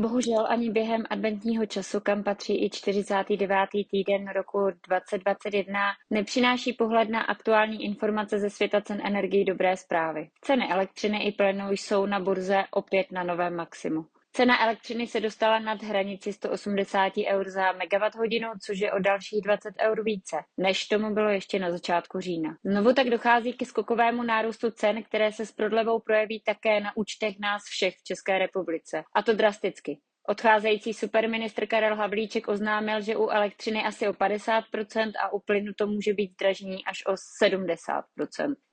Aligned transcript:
Bohužel 0.00 0.46
ani 0.48 0.70
během 0.70 1.04
adventního 1.10 1.66
času, 1.66 2.00
kam 2.00 2.22
patří 2.22 2.64
i 2.64 2.70
49. 2.70 3.56
týden 3.90 4.28
roku 4.28 4.58
2021, 4.88 5.80
nepřináší 6.10 6.72
pohled 6.72 7.08
na 7.08 7.20
aktuální 7.20 7.84
informace 7.84 8.38
ze 8.38 8.50
světa 8.50 8.80
cen 8.80 9.00
energií 9.04 9.44
dobré 9.44 9.76
zprávy. 9.76 10.30
Ceny 10.40 10.72
elektřiny 10.72 11.24
i 11.24 11.32
plynu 11.32 11.70
jsou 11.70 12.06
na 12.06 12.20
burze 12.20 12.64
opět 12.70 13.12
na 13.12 13.22
novém 13.22 13.56
maximu. 13.56 14.06
Cena 14.32 14.62
elektřiny 14.62 15.06
se 15.06 15.20
dostala 15.20 15.58
nad 15.58 15.82
hranici 15.82 16.32
180 16.32 17.12
eur 17.26 17.50
za 17.50 17.72
megawatt 17.72 18.14
hodinu, 18.14 18.48
což 18.66 18.78
je 18.78 18.92
o 18.92 18.98
dalších 18.98 19.40
20 19.44 19.74
eur 19.80 20.04
více, 20.04 20.36
než 20.56 20.86
tomu 20.86 21.14
bylo 21.14 21.28
ještě 21.28 21.58
na 21.58 21.70
začátku 21.70 22.20
října. 22.20 22.56
Znovu 22.64 22.92
tak 22.92 23.10
dochází 23.10 23.52
ke 23.52 23.64
skokovému 23.64 24.22
nárůstu 24.22 24.70
cen, 24.70 25.02
které 25.02 25.32
se 25.32 25.46
s 25.46 25.52
prodlevou 25.52 26.00
projeví 26.00 26.42
také 26.46 26.80
na 26.80 26.96
účtech 26.96 27.34
nás 27.40 27.62
všech 27.70 27.94
v 27.96 28.04
České 28.04 28.38
republice. 28.38 29.02
A 29.14 29.22
to 29.22 29.32
drasticky. 29.32 29.98
Odcházející 30.28 30.94
superministr 30.94 31.66
Karel 31.66 31.96
Havlíček 31.96 32.48
oznámil, 32.48 33.00
že 33.00 33.16
u 33.16 33.28
elektřiny 33.28 33.82
asi 33.82 34.08
o 34.08 34.12
50% 34.12 35.12
a 35.24 35.32
u 35.32 35.40
plynu 35.40 35.72
to 35.76 35.86
může 35.86 36.14
být 36.14 36.32
zdražení 36.32 36.84
až 36.84 37.06
o 37.06 37.12
70%. 37.44 38.02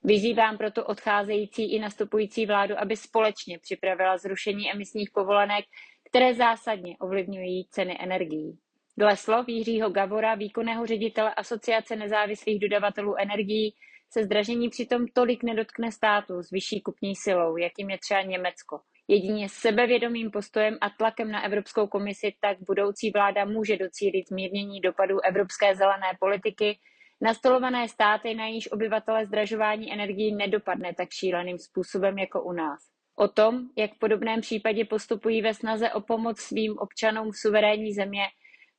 Vyzývám 0.03 0.57
proto 0.57 0.85
odcházející 0.85 1.73
i 1.73 1.79
nastupující 1.79 2.45
vládu, 2.45 2.79
aby 2.79 2.97
společně 2.97 3.59
připravila 3.59 4.17
zrušení 4.17 4.71
emisních 4.71 5.11
povolenek, 5.13 5.65
které 6.09 6.33
zásadně 6.33 6.97
ovlivňují 6.97 7.67
ceny 7.71 7.97
energií. 7.99 8.57
Dle 8.97 9.17
slov 9.17 9.47
Jiřího 9.47 9.89
Gavora, 9.89 10.35
výkonného 10.35 10.85
ředitele 10.85 11.33
Asociace 11.33 11.95
nezávislých 11.95 12.59
dodavatelů 12.59 13.15
energií, 13.15 13.75
se 14.09 14.23
zdražení 14.23 14.69
přitom 14.69 15.05
tolik 15.13 15.43
nedotkne 15.43 15.91
státu 15.91 16.43
s 16.43 16.51
vyšší 16.51 16.81
kupní 16.81 17.15
silou, 17.15 17.57
jakým 17.57 17.89
je 17.89 17.97
třeba 17.97 18.21
Německo. 18.21 18.79
Jedině 19.07 19.49
sebevědomým 19.49 20.31
postojem 20.31 20.77
a 20.81 20.89
tlakem 20.89 21.31
na 21.31 21.43
Evropskou 21.43 21.87
komisi 21.87 22.33
tak 22.39 22.57
budoucí 22.67 23.11
vláda 23.11 23.45
může 23.45 23.77
docílit 23.77 24.27
zmírnění 24.27 24.81
dopadů 24.81 25.19
evropské 25.19 25.75
zelené 25.75 26.07
politiky, 26.19 26.79
nastolované 27.21 27.87
státy, 27.87 28.35
na 28.35 28.47
níž 28.47 28.71
obyvatele 28.71 29.25
zdražování 29.25 29.93
energií 29.93 30.35
nedopadne 30.35 30.93
tak 30.93 31.09
šíleným 31.11 31.57
způsobem 31.57 32.17
jako 32.17 32.43
u 32.43 32.51
nás. 32.51 32.79
O 33.15 33.27
tom, 33.27 33.61
jak 33.77 33.93
v 33.93 33.99
podobném 33.99 34.41
případě 34.41 34.85
postupují 34.85 35.41
ve 35.41 35.53
snaze 35.53 35.91
o 35.91 36.01
pomoc 36.01 36.39
svým 36.39 36.77
občanům 36.77 37.31
suverénní 37.33 37.93
země, 37.93 38.23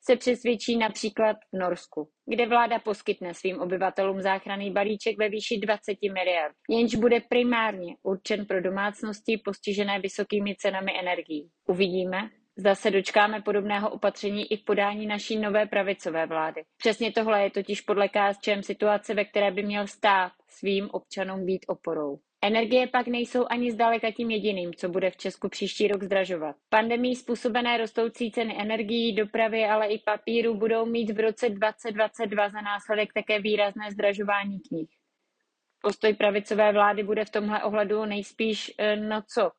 se 0.00 0.16
přesvědčí 0.16 0.76
například 0.76 1.36
v 1.36 1.58
Norsku, 1.58 2.08
kde 2.26 2.46
vláda 2.46 2.78
poskytne 2.78 3.34
svým 3.34 3.60
obyvatelům 3.60 4.22
záchranný 4.22 4.70
balíček 4.70 5.18
ve 5.18 5.28
výši 5.28 5.58
20 5.58 5.98
miliard, 6.12 6.54
jenž 6.70 6.94
bude 6.94 7.20
primárně 7.28 7.96
určen 8.02 8.46
pro 8.46 8.62
domácnosti 8.62 9.40
postižené 9.44 10.00
vysokými 10.00 10.56
cenami 10.56 10.92
energií. 11.00 11.48
Uvidíme, 11.68 12.30
Zda 12.58 12.74
se 12.74 12.90
dočkáme 12.90 13.42
podobného 13.42 13.90
opatření 13.90 14.52
i 14.52 14.56
v 14.56 14.64
podání 14.64 15.06
naší 15.06 15.38
nové 15.38 15.66
pravicové 15.66 16.26
vlády. 16.26 16.62
Přesně 16.76 17.12
tohle 17.12 17.42
je 17.42 17.50
totiž 17.50 17.80
podle 17.80 18.08
KSČM 18.08 18.62
situace, 18.62 19.14
ve 19.14 19.24
které 19.24 19.50
by 19.50 19.62
měl 19.62 19.86
stát 19.86 20.32
svým 20.48 20.88
občanům 20.90 21.46
být 21.46 21.64
oporou. 21.68 22.18
Energie 22.42 22.86
pak 22.86 23.06
nejsou 23.06 23.46
ani 23.50 23.72
zdaleka 23.72 24.10
tím 24.10 24.30
jediným, 24.30 24.74
co 24.74 24.88
bude 24.88 25.10
v 25.10 25.16
Česku 25.16 25.48
příští 25.48 25.88
rok 25.88 26.02
zdražovat. 26.02 26.56
Pandemí 26.68 27.16
způsobené 27.16 27.78
rostoucí 27.78 28.30
ceny 28.30 28.56
energií, 28.60 29.14
dopravy, 29.14 29.64
ale 29.64 29.86
i 29.86 29.98
papíru 29.98 30.54
budou 30.54 30.86
mít 30.86 31.10
v 31.10 31.20
roce 31.20 31.50
2022 31.50 32.48
za 32.48 32.60
následek 32.60 33.12
také 33.12 33.40
výrazné 33.40 33.90
zdražování 33.90 34.60
knih. 34.68 34.88
Postoj 35.82 36.14
pravicové 36.14 36.72
vlády 36.72 37.02
bude 37.02 37.24
v 37.24 37.30
tomhle 37.30 37.62
ohledu 37.62 38.04
nejspíš, 38.04 38.74
eh, 38.78 38.96
no 38.96 39.22
co, 39.22 39.50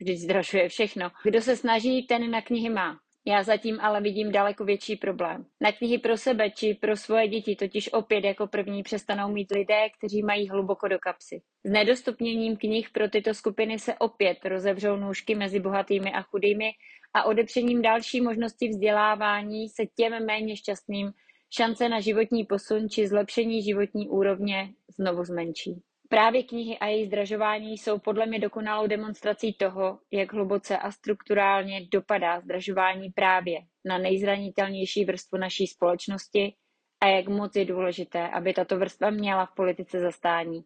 vždyť 0.00 0.18
zdražuje 0.18 0.68
všechno. 0.68 1.10
Kdo 1.24 1.40
se 1.40 1.56
snaží, 1.56 2.06
ten 2.06 2.30
na 2.30 2.42
knihy 2.42 2.70
má. 2.70 3.00
Já 3.28 3.42
zatím 3.42 3.80
ale 3.80 4.00
vidím 4.00 4.32
daleko 4.32 4.64
větší 4.64 4.96
problém. 4.96 5.46
Na 5.60 5.72
knihy 5.72 5.98
pro 5.98 6.16
sebe 6.16 6.50
či 6.50 6.74
pro 6.74 6.96
svoje 6.96 7.28
děti 7.28 7.56
totiž 7.56 7.92
opět 7.92 8.24
jako 8.24 8.46
první 8.46 8.82
přestanou 8.82 9.32
mít 9.32 9.50
lidé, 9.50 9.88
kteří 9.98 10.22
mají 10.22 10.48
hluboko 10.48 10.88
do 10.88 10.98
kapsy. 10.98 11.42
S 11.64 11.70
nedostupněním 11.70 12.56
knih 12.56 12.90
pro 12.90 13.08
tyto 13.08 13.34
skupiny 13.34 13.78
se 13.78 13.94
opět 13.94 14.38
rozevřou 14.44 14.96
nůžky 14.96 15.34
mezi 15.34 15.60
bohatými 15.60 16.12
a 16.12 16.22
chudými 16.22 16.70
a 17.14 17.24
odepřením 17.24 17.82
další 17.82 18.20
možnosti 18.20 18.68
vzdělávání 18.68 19.68
se 19.68 19.82
těm 19.86 20.26
méně 20.26 20.56
šťastným 20.56 21.12
šance 21.50 21.88
na 21.88 22.00
životní 22.00 22.44
posun 22.44 22.88
či 22.88 23.08
zlepšení 23.08 23.62
životní 23.62 24.08
úrovně 24.08 24.72
znovu 24.98 25.24
zmenší. 25.24 25.82
Právě 26.08 26.42
knihy 26.42 26.78
a 26.78 26.86
její 26.86 27.06
zdražování 27.06 27.78
jsou 27.78 27.98
podle 27.98 28.26
mě 28.26 28.38
dokonalou 28.38 28.86
demonstrací 28.86 29.52
toho, 29.52 29.98
jak 30.10 30.32
hluboce 30.32 30.78
a 30.78 30.90
strukturálně 30.90 31.86
dopadá 31.92 32.40
zdražování 32.40 33.10
právě 33.10 33.60
na 33.84 33.98
nejzranitelnější 33.98 35.04
vrstvu 35.04 35.38
naší 35.38 35.66
společnosti 35.66 36.54
a 37.00 37.06
jak 37.06 37.28
moc 37.28 37.56
je 37.56 37.64
důležité, 37.64 38.28
aby 38.28 38.54
tato 38.54 38.78
vrstva 38.78 39.10
měla 39.10 39.46
v 39.46 39.54
politice 39.54 40.00
zastání, 40.00 40.64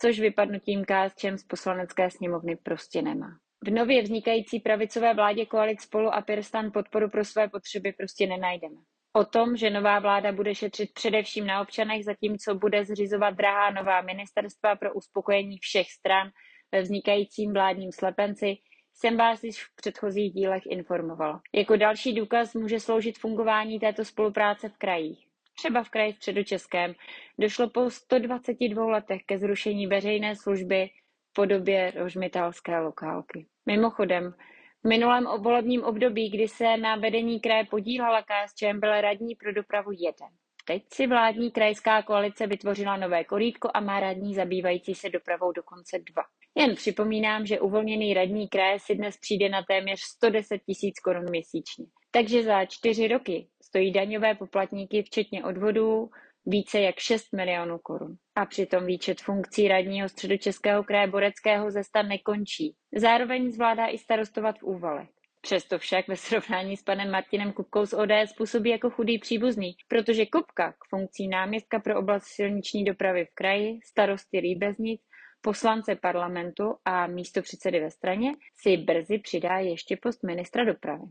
což 0.00 0.20
vypadnutím 0.20 0.84
KSČM 0.84 1.36
z 1.36 1.44
poslanecké 1.44 2.10
sněmovny 2.10 2.56
prostě 2.56 3.02
nemá. 3.02 3.38
V 3.64 3.70
nově 3.70 4.02
vznikající 4.02 4.60
pravicové 4.60 5.14
vládě 5.14 5.46
koalic 5.46 5.82
spolu 5.82 6.14
a 6.14 6.22
Pirstan 6.22 6.70
podporu 6.72 7.10
pro 7.10 7.24
své 7.24 7.48
potřeby 7.48 7.92
prostě 7.92 8.26
nenajdeme. 8.26 8.76
O 9.16 9.24
tom, 9.24 9.56
že 9.56 9.70
nová 9.70 9.98
vláda 9.98 10.32
bude 10.32 10.54
šetřit 10.54 10.92
především 10.94 11.46
na 11.46 11.60
občanech, 11.60 12.04
zatímco 12.04 12.54
bude 12.54 12.84
zřizovat 12.84 13.30
drahá 13.30 13.70
nová 13.70 14.00
ministerstva 14.00 14.76
pro 14.76 14.94
uspokojení 14.94 15.58
všech 15.58 15.90
stran 15.90 16.30
ve 16.72 16.82
vznikajícím 16.82 17.52
vládním 17.52 17.92
slepenci, 17.92 18.56
jsem 18.94 19.16
vás 19.16 19.44
již 19.44 19.64
v 19.64 19.76
předchozích 19.76 20.32
dílech 20.32 20.62
informovala. 20.66 21.40
Jako 21.54 21.76
další 21.76 22.14
důkaz 22.14 22.54
může 22.54 22.80
sloužit 22.80 23.18
fungování 23.18 23.80
této 23.80 24.04
spolupráce 24.04 24.68
v 24.68 24.78
krajích. 24.78 25.26
Třeba 25.58 25.82
v 25.82 25.90
kraji 25.90 26.12
středočeském 26.12 26.94
došlo 27.38 27.70
po 27.70 27.90
122 27.90 28.86
letech 28.86 29.22
ke 29.26 29.38
zrušení 29.38 29.86
veřejné 29.86 30.36
služby 30.36 30.90
v 31.30 31.32
podobě 31.32 31.92
rožmitálské 31.96 32.80
lokálky. 32.80 33.46
Mimochodem, 33.66 34.34
minulém 34.88 35.26
volebním 35.38 35.84
období, 35.84 36.30
kdy 36.30 36.48
se 36.48 36.76
na 36.76 36.96
vedení 36.96 37.40
kraje 37.40 37.64
podílela 37.64 38.22
KSČM, 38.22 38.80
byl 38.80 39.00
radní 39.00 39.34
pro 39.34 39.52
dopravu 39.52 39.90
jeden. 39.92 40.28
Teď 40.64 40.82
si 40.92 41.06
vládní 41.06 41.50
krajská 41.50 42.02
koalice 42.02 42.46
vytvořila 42.46 42.96
nové 42.96 43.24
korítko 43.24 43.70
a 43.74 43.80
má 43.80 44.00
radní 44.00 44.34
zabývající 44.34 44.94
se 44.94 45.10
dopravou 45.10 45.52
dokonce 45.52 45.98
dva. 45.98 46.22
Jen 46.54 46.74
připomínám, 46.74 47.46
že 47.46 47.60
uvolněný 47.60 48.14
radní 48.14 48.48
kraje 48.48 48.78
si 48.80 48.94
dnes 48.94 49.16
přijde 49.16 49.48
na 49.48 49.62
téměř 49.62 50.00
110 50.00 50.58
tisíc 50.66 51.00
korun 51.00 51.30
měsíčně. 51.30 51.84
Takže 52.10 52.42
za 52.42 52.64
čtyři 52.64 53.08
roky 53.08 53.48
stojí 53.62 53.92
daňové 53.92 54.34
poplatníky, 54.34 55.02
včetně 55.02 55.44
odvodů, 55.44 56.10
více 56.46 56.80
jak 56.80 56.98
6 56.98 57.32
milionů 57.32 57.78
korun. 57.78 58.16
A 58.34 58.46
přitom 58.46 58.86
výčet 58.86 59.20
funkcí 59.20 59.68
radního 59.68 60.08
středočeského 60.08 60.84
kraje 60.84 61.06
Boreckého 61.06 61.70
ze 61.70 61.84
stan 61.84 62.08
nekončí. 62.08 62.74
Zároveň 62.96 63.50
zvládá 63.52 63.86
i 63.86 63.98
starostovat 63.98 64.58
v 64.58 64.62
úvalech. 64.62 65.08
Přesto 65.40 65.78
však 65.78 66.08
ve 66.08 66.16
srovnání 66.16 66.76
s 66.76 66.82
panem 66.82 67.10
Martinem 67.10 67.52
Kupkou 67.52 67.86
z 67.86 67.92
ODS 67.92 68.32
působí 68.36 68.70
jako 68.70 68.90
chudý 68.90 69.18
příbuzný, 69.18 69.76
protože 69.88 70.26
Kupka 70.26 70.72
k 70.72 70.88
funkcí 70.90 71.28
náměstka 71.28 71.78
pro 71.78 71.98
oblast 71.98 72.24
silniční 72.24 72.84
dopravy 72.84 73.24
v 73.24 73.34
kraji, 73.34 73.80
starosty 73.84 74.38
Líbeznic, 74.38 75.00
poslance 75.40 75.96
parlamentu 75.96 76.74
a 76.84 77.06
místo 77.06 77.42
předsedy 77.42 77.80
ve 77.80 77.90
straně 77.90 78.32
si 78.56 78.76
brzy 78.76 79.18
přidá 79.18 79.58
ještě 79.58 79.96
post 80.02 80.22
ministra 80.22 80.64
dopravy. 80.64 81.04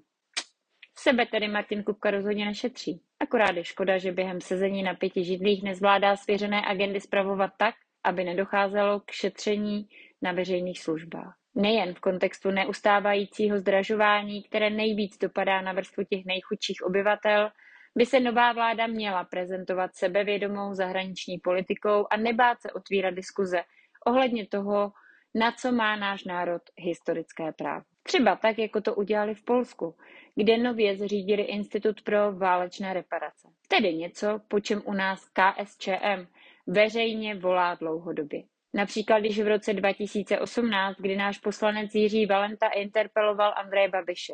Sebe 1.00 1.26
tedy 1.26 1.48
Martin 1.48 1.84
Kupka 1.84 2.12
rozhodně 2.12 2.46
nešetří. 2.46 3.02
Akorát 3.20 3.56
je 3.56 3.64
škoda, 3.64 3.98
že 3.98 4.12
během 4.12 4.42
sezení 4.42 4.84
na 4.84 4.94
pěti 4.94 5.24
židlích 5.24 5.64
nezvládá 5.64 6.16
svěřené 6.16 6.62
agendy 6.66 7.02
spravovat 7.02 7.52
tak, 7.58 7.76
aby 8.04 8.24
nedocházelo 8.24 9.00
k 9.00 9.12
šetření 9.12 9.90
na 10.22 10.32
veřejných 10.32 10.80
službách. 10.80 11.36
Nejen 11.56 11.94
v 11.94 12.00
kontextu 12.00 12.52
neustávajícího 12.52 13.58
zdražování, 13.60 14.44
které 14.44 14.70
nejvíc 14.70 15.18
dopadá 15.18 15.62
na 15.62 15.74
vrstvu 15.74 16.04
těch 16.04 16.26
nejchudších 16.26 16.84
obyvatel, 16.84 17.52
by 17.98 18.06
se 18.06 18.20
nová 18.20 18.54
vláda 18.54 18.88
měla 18.88 19.24
prezentovat 19.24 19.96
sebevědomou 19.96 20.74
zahraniční 20.74 21.38
politikou 21.38 22.08
a 22.10 22.18
nebát 22.18 22.62
se 22.62 22.72
otvírat 22.72 23.14
diskuze 23.14 23.64
ohledně 24.06 24.48
toho, 24.48 24.92
na 25.36 25.52
co 25.52 25.72
má 25.72 25.96
náš 25.96 26.24
národ 26.24 26.62
historické 26.78 27.52
právo. 27.52 27.84
Třeba 28.04 28.36
tak, 28.36 28.60
jako 28.60 28.82
to 28.82 28.96
udělali 28.96 29.36
v 29.36 29.46
Polsku, 29.46 29.96
kde 30.36 30.58
nově 30.58 30.98
zřídili 30.98 31.42
Institut 31.44 32.02
pro 32.02 32.34
válečné 32.34 32.94
reparace. 32.94 33.48
Tedy 33.68 33.94
něco, 33.94 34.40
po 34.48 34.60
čem 34.60 34.82
u 34.86 34.94
nás 34.94 35.30
KSČM 35.30 36.28
veřejně 36.68 37.36
volá 37.36 37.76
dlouhodobě. 37.76 38.44
Například, 38.74 39.20
když 39.20 39.40
v 39.40 39.48
roce 39.48 39.74
2018, 39.74 40.96
kdy 40.98 41.16
náš 41.16 41.38
poslanec 41.38 41.96
Jiří 41.96 42.26
Valenta 42.26 42.68
interpeloval 42.68 43.54
Andreje 43.58 43.90
Babiše 43.90 44.34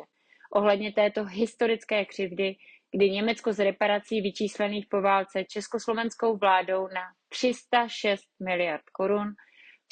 ohledně 0.52 0.92
této 0.92 1.24
historické 1.24 2.04
křivdy, 2.04 2.56
kdy 2.90 3.10
Německo 3.10 3.52
z 3.52 3.64
reparací 3.64 4.20
vyčíslených 4.20 4.86
po 4.90 5.00
válce 5.00 5.44
československou 5.44 6.36
vládou 6.36 6.88
na 6.88 7.02
306 7.28 8.22
miliard 8.44 8.82
korun 8.92 9.28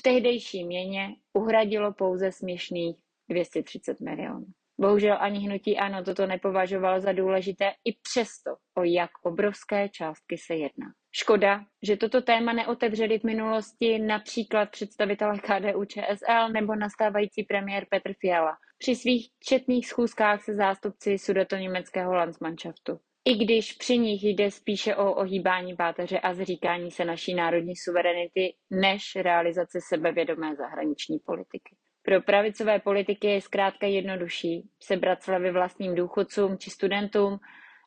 v 0.01 0.03
tehdejší 0.03 0.65
měně 0.65 1.09
uhradilo 1.33 1.93
pouze 1.93 2.33
směšných 2.33 2.97
230 3.29 4.01
milionů. 4.01 4.47
Bohužel 4.81 5.17
ani 5.21 5.39
hnutí 5.39 5.79
ano 5.79 6.05
toto 6.05 6.27
nepovažovalo 6.27 7.01
za 7.01 7.13
důležité 7.13 7.73
i 7.85 7.93
přesto, 8.03 8.51
o 8.79 8.85
jak 8.85 9.11
obrovské 9.23 9.89
částky 9.89 10.39
se 10.39 10.55
jedná. 10.55 10.87
Škoda, 11.13 11.65
že 11.83 11.97
toto 11.97 12.23
téma 12.23 12.53
neotevřeli 12.53 13.19
v 13.19 13.25
minulosti 13.25 13.99
například 13.99 14.71
představitelé 14.71 15.39
KDU 15.39 15.85
ČSL 15.85 16.49
nebo 16.53 16.75
nastávající 16.75 17.43
premiér 17.43 17.87
Petr 17.91 18.13
Fiala 18.21 18.57
při 18.79 18.97
svých 18.97 19.29
četných 19.49 19.87
schůzkách 19.87 20.43
se 20.45 20.55
zástupci 20.55 21.17
německého 21.59 22.15
Landsmannschaftu. 22.15 23.01
I 23.25 23.35
když 23.35 23.73
při 23.73 23.99
nich 23.99 24.25
jde 24.25 24.51
spíše 24.51 24.97
o 24.97 25.15
ohýbání 25.15 25.77
páteře 25.77 26.21
a 26.21 26.35
zříkání 26.35 26.91
se 26.91 27.05
naší 27.05 27.35
národní 27.35 27.77
suverenity, 27.77 28.55
než 28.71 29.03
realizace 29.17 29.79
sebevědomé 29.89 30.57
zahraniční 30.57 31.19
politiky. 31.19 31.77
Pro 32.03 32.23
pravicové 32.23 32.79
politiky 32.81 33.27
je 33.27 33.41
zkrátka 33.41 33.87
jednodušší 33.87 34.69
sebrat 34.83 35.23
slevy 35.23 35.53
vlastním 35.53 35.95
důchodcům 35.95 36.59
či 36.59 36.71
studentům, 36.71 37.39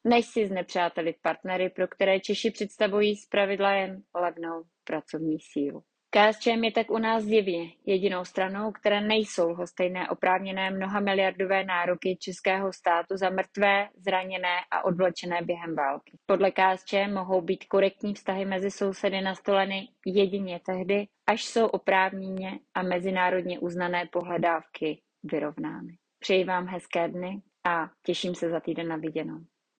než 0.04 0.26
si 0.26 0.48
znepřátelit 0.48 1.16
partnery, 1.22 1.70
pro 1.70 1.88
které 1.88 2.20
Češi 2.20 2.52
představují 2.52 3.16
zpravidla 3.16 3.72
jen 3.72 4.04
levnou 4.16 4.64
pracovní 4.84 5.38
sílu. 5.40 5.84
KSČM 6.16 6.64
je 6.64 6.72
tak 6.72 6.92
u 6.92 6.98
nás 6.98 7.24
zjevně 7.24 7.72
jedinou 7.86 8.26
stranou, 8.26 8.72
které 8.72 9.02
nejsou 9.02 9.50
lhostejné 9.50 10.10
oprávněné 10.10 10.72
mnohamiliardové 10.72 11.64
nároky 11.64 12.18
českého 12.20 12.74
státu 12.74 13.18
za 13.18 13.30
mrtvé, 13.30 13.90
zraněné 13.96 14.58
a 14.72 14.86
odvlečené 14.86 15.42
během 15.42 15.76
války. 15.76 16.18
Podle 16.26 16.52
KSČM 16.52 17.14
mohou 17.14 17.42
být 17.42 17.66
korektní 17.66 18.14
vztahy 18.14 18.46
mezi 18.46 18.72
sousedy 18.72 19.22
nastoleny 19.22 19.88
jedině 20.06 20.60
tehdy, 20.66 21.08
až 21.28 21.46
jsou 21.46 21.66
oprávněně 21.66 22.60
a 22.74 22.84
mezinárodně 22.84 23.60
uznané 23.60 24.06
pohledávky 24.12 25.02
vyrovnány. 25.24 25.98
Přeji 26.20 26.44
vám 26.44 26.68
hezké 26.68 27.08
dny 27.08 27.42
a 27.64 27.90
těším 28.06 28.36
se 28.36 28.50
za 28.50 28.60
týden 28.60 28.88
na 28.88 28.96
viděnou. 28.96 29.40